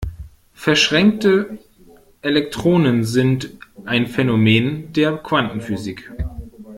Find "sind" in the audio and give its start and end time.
3.03-3.51